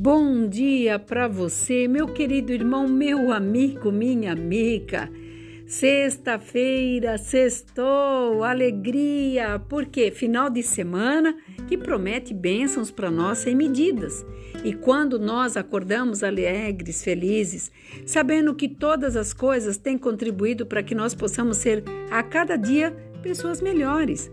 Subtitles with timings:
[0.00, 5.10] Bom dia para você, meu querido irmão, meu amigo, minha amiga.
[5.66, 14.24] Sexta-feira, sextou, alegria, porque final de semana que promete bênçãos para nós sem medidas.
[14.62, 17.68] E quando nós acordamos alegres, felizes,
[18.06, 22.92] sabendo que todas as coisas têm contribuído para que nós possamos ser a cada dia
[23.20, 24.30] pessoas melhores.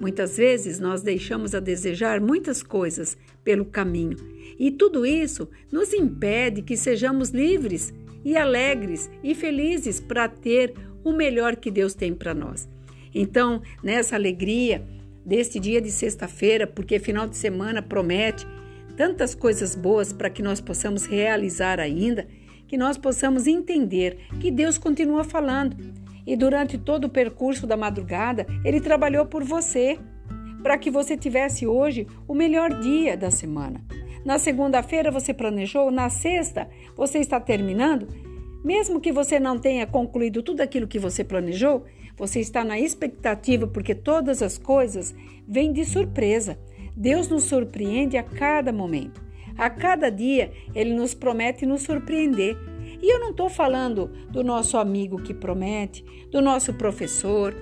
[0.00, 4.16] Muitas vezes nós deixamos a desejar muitas coisas pelo caminho,
[4.58, 7.92] e tudo isso nos impede que sejamos livres
[8.24, 12.68] e alegres e felizes para ter o melhor que Deus tem para nós.
[13.14, 14.84] Então, nessa alegria
[15.24, 18.46] deste dia de sexta-feira, porque final de semana promete
[18.96, 22.26] tantas coisas boas para que nós possamos realizar ainda,
[22.66, 25.76] que nós possamos entender que Deus continua falando
[26.28, 29.98] e durante todo o percurso da madrugada, ele trabalhou por você,
[30.62, 33.82] para que você tivesse hoje o melhor dia da semana.
[34.26, 38.06] Na segunda-feira você planejou, na sexta você está terminando.
[38.62, 43.66] Mesmo que você não tenha concluído tudo aquilo que você planejou, você está na expectativa
[43.66, 45.14] porque todas as coisas
[45.48, 46.58] vêm de surpresa.
[46.94, 49.18] Deus nos surpreende a cada momento.
[49.56, 52.54] A cada dia, Ele nos promete nos surpreender.
[53.00, 57.54] E eu não estou falando do nosso amigo que promete, do nosso professor.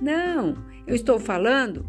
[0.00, 0.54] Não,
[0.86, 1.86] eu estou falando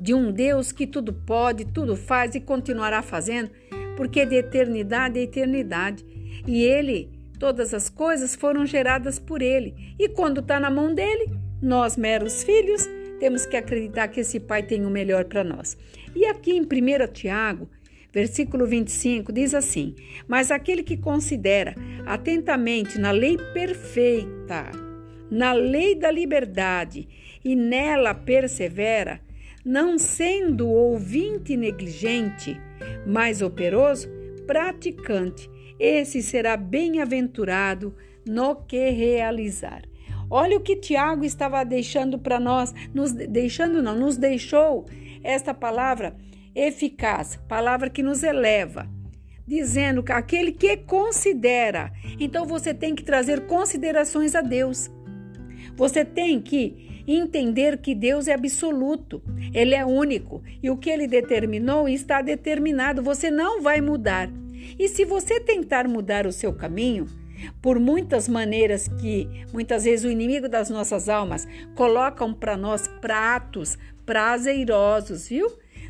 [0.00, 3.50] de um Deus que tudo pode, tudo faz e continuará fazendo,
[3.96, 6.04] porque de eternidade a eternidade.
[6.46, 9.74] E Ele, todas as coisas foram geradas por Ele.
[9.98, 12.86] E quando está na mão dele, nós, meros filhos,
[13.18, 15.76] temos que acreditar que esse Pai tem o melhor para nós.
[16.14, 17.68] E aqui em 1 Tiago,
[18.16, 19.94] Versículo 25 diz assim:
[20.26, 21.74] Mas aquele que considera
[22.06, 24.70] atentamente na lei perfeita,
[25.30, 27.06] na lei da liberdade,
[27.44, 29.20] e nela persevera,
[29.62, 32.58] não sendo ouvinte negligente,
[33.06, 34.08] mas operoso,
[34.46, 37.94] praticante, esse será bem-aventurado
[38.26, 39.82] no que realizar.
[40.30, 44.86] Olha o que Tiago estava deixando para nós, nos deixando não, nos deixou
[45.22, 46.16] esta palavra
[46.56, 48.88] eficaz, palavra que nos eleva,
[49.46, 51.92] dizendo que aquele que considera.
[52.18, 54.90] Então você tem que trazer considerações a Deus.
[55.76, 59.22] Você tem que entender que Deus é absoluto,
[59.52, 64.30] Ele é único e o que Ele determinou está determinado, você não vai mudar.
[64.78, 67.06] E se você tentar mudar o seu caminho,
[67.60, 73.76] por muitas maneiras que muitas vezes o inimigo das nossas almas colocam para nós pratos
[74.06, 75.46] prazerosos, viu?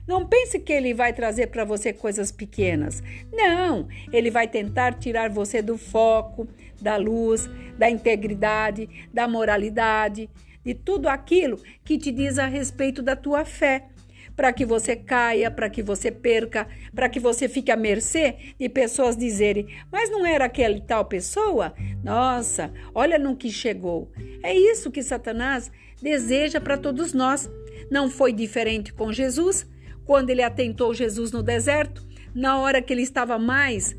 [0.07, 3.03] Não pense que ele vai trazer para você coisas pequenas.
[3.33, 6.47] Não, ele vai tentar tirar você do foco,
[6.81, 10.31] da luz, da integridade, da moralidade,
[10.65, 13.87] de tudo aquilo que te diz a respeito da tua fé
[14.37, 18.69] para que você caia, para que você perca, para que você fique à mercê de
[18.69, 21.75] pessoas dizerem: Mas não era aquela tal pessoa?
[22.05, 24.13] Nossa, olha no que chegou.
[24.43, 27.51] É isso que Satanás deseja para todos nós.
[27.91, 29.67] Não foi diferente com Jesus
[30.07, 33.97] quando ele atentou Jesus no deserto, na hora que ele estava mais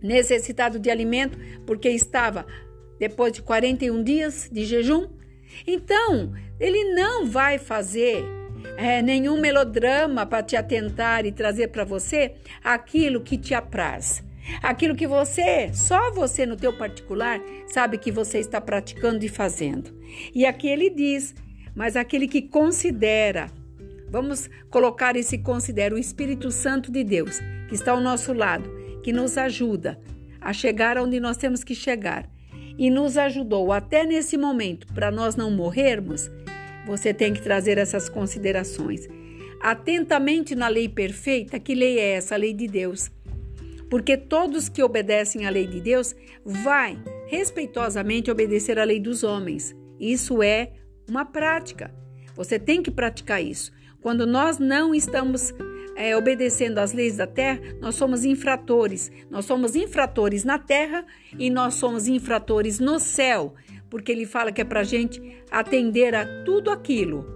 [0.00, 2.46] necessitado de alimento, porque estava
[2.98, 5.08] depois de 41 dias de jejum.
[5.66, 8.24] Então, ele não vai fazer
[8.76, 14.22] é, nenhum melodrama para te atentar e trazer para você aquilo que te apraz.
[14.62, 19.90] Aquilo que você, só você no teu particular, sabe que você está praticando e fazendo.
[20.34, 21.34] E aqui ele diz,
[21.74, 23.50] mas aquele que considera
[24.10, 28.70] Vamos colocar esse considera o Espírito Santo de Deus, que está ao nosso lado,
[29.02, 30.00] que nos ajuda
[30.40, 32.28] a chegar onde nós temos que chegar
[32.78, 36.30] e nos ajudou até nesse momento para nós não morrermos.
[36.86, 39.06] Você tem que trazer essas considerações.
[39.60, 42.34] Atentamente na lei perfeita, que lei é essa?
[42.34, 43.10] A lei de Deus.
[43.90, 46.14] Porque todos que obedecem à lei de Deus
[46.44, 49.74] vai respeitosamente obedecer à lei dos homens.
[49.98, 50.72] Isso é
[51.08, 51.92] uma prática.
[52.36, 53.72] Você tem que praticar isso.
[54.00, 55.52] Quando nós não estamos
[55.96, 59.10] é, obedecendo às leis da terra, nós somos infratores.
[59.28, 61.04] Nós somos infratores na terra
[61.36, 63.54] e nós somos infratores no céu,
[63.90, 67.26] porque ele fala que é para gente atender a tudo aquilo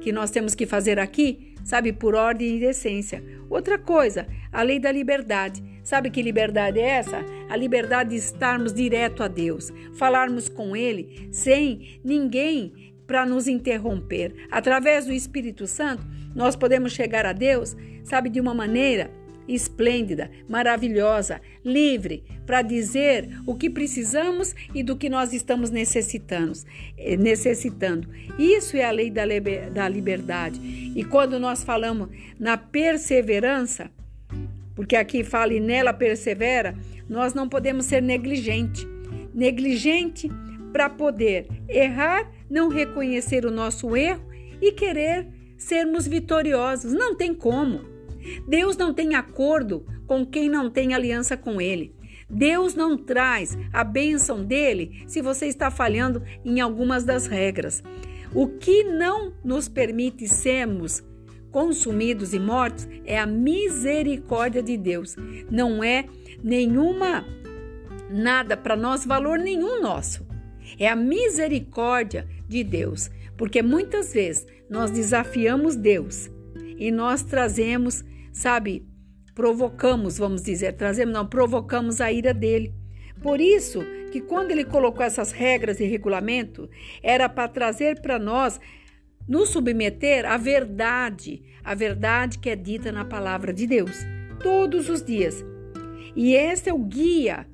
[0.00, 3.22] que nós temos que fazer aqui, sabe, por ordem e decência.
[3.48, 5.62] Outra coisa, a lei da liberdade.
[5.84, 7.24] Sabe que liberdade é essa?
[7.48, 14.34] A liberdade de estarmos direto a Deus, falarmos com Ele sem ninguém para nos interromper.
[14.50, 17.74] Através do Espírito Santo, nós podemos chegar a Deus,
[18.04, 19.10] sabe, de uma maneira
[19.48, 26.52] esplêndida, maravilhosa, livre, para dizer o que precisamos e do que nós estamos necessitando.
[26.98, 28.08] Eh, necessitando.
[28.38, 30.60] Isso é a lei da liberdade.
[30.94, 33.90] E quando nós falamos na perseverança,
[34.74, 36.76] porque aqui fala e nela persevera,
[37.08, 38.86] nós não podemos ser negligente.
[39.34, 40.30] Negligente
[40.72, 44.22] para poder errar, não reconhecer o nosso erro
[44.60, 45.26] e querer
[45.56, 46.92] sermos vitoriosos.
[46.92, 47.80] Não tem como.
[48.46, 51.94] Deus não tem acordo com quem não tem aliança com Ele.
[52.30, 57.82] Deus não traz a bênção dele se você está falhando em algumas das regras.
[58.34, 61.02] O que não nos permite sermos
[61.50, 65.16] consumidos e mortos é a misericórdia de Deus.
[65.50, 66.04] Não é
[66.42, 67.24] nenhuma
[68.10, 70.27] nada para nós, valor nenhum nosso.
[70.78, 76.30] É a misericórdia de Deus, porque muitas vezes nós desafiamos Deus
[76.76, 78.86] e nós trazemos, sabe,
[79.34, 82.74] provocamos, vamos dizer, trazemos, não, provocamos a ira dele.
[83.22, 86.68] Por isso que quando ele colocou essas regras e regulamento,
[87.02, 88.60] era para trazer para nós
[89.28, 93.96] nos submeter à verdade, a verdade que é dita na palavra de Deus,
[94.42, 95.44] todos os dias.
[96.16, 97.46] E esse é o guia,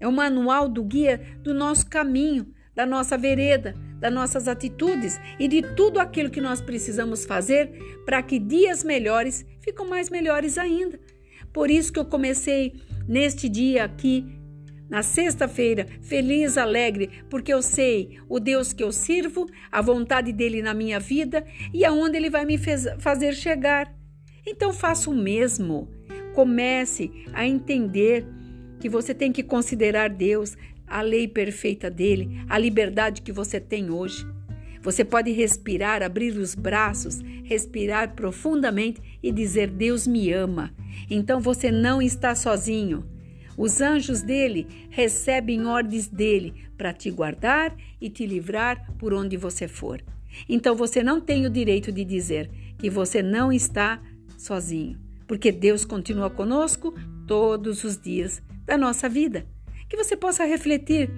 [0.00, 5.48] é o manual do guia do nosso caminho, da nossa vereda, das nossas atitudes e
[5.48, 7.70] de tudo aquilo que nós precisamos fazer
[8.04, 10.98] para que dias melhores ficam mais melhores ainda.
[11.52, 12.74] Por isso que eu comecei
[13.08, 14.24] neste dia aqui,
[14.88, 20.62] na sexta-feira, feliz, alegre, porque eu sei o Deus que eu sirvo, a vontade dele
[20.62, 22.56] na minha vida e aonde ele vai me
[22.98, 23.92] fazer chegar.
[24.46, 25.90] Então faça o mesmo.
[26.34, 28.26] Comece a entender
[28.78, 33.90] que você tem que considerar Deus, a lei perfeita dele, a liberdade que você tem
[33.90, 34.26] hoje.
[34.82, 40.72] Você pode respirar, abrir os braços, respirar profundamente e dizer: Deus me ama.
[41.10, 43.04] Então você não está sozinho.
[43.56, 49.66] Os anjos dele recebem ordens dele para te guardar e te livrar por onde você
[49.66, 50.00] for.
[50.48, 52.48] Então você não tem o direito de dizer
[52.78, 54.00] que você não está
[54.36, 54.96] sozinho,
[55.26, 56.94] porque Deus continua conosco
[57.26, 59.46] todos os dias da nossa vida.
[59.88, 61.10] Que você possa refletir.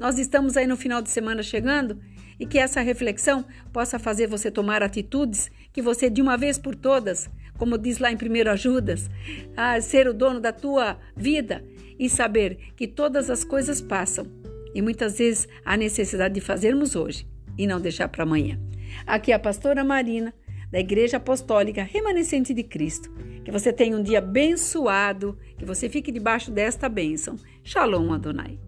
[0.00, 2.00] Nós estamos aí no final de semana chegando
[2.40, 6.74] e que essa reflexão possa fazer você tomar atitudes que você, de uma vez por
[6.74, 9.10] todas, como diz lá em 1 Judas,
[9.56, 11.62] a ser o dono da tua vida
[11.98, 14.26] e saber que todas as coisas passam
[14.74, 17.26] e muitas vezes há necessidade de fazermos hoje
[17.56, 18.58] e não deixar para amanhã.
[19.06, 20.34] Aqui é a pastora Marina,
[20.70, 23.10] da Igreja Apostólica Remanescente de Cristo.
[23.44, 27.36] Que você tenha um dia abençoado, que você fique debaixo desta bênção.
[27.62, 28.58] Shalom Adonai.